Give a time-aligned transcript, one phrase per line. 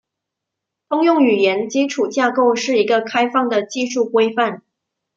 [0.89, 4.63] 通用语言基础架构是一个开放的技术规范。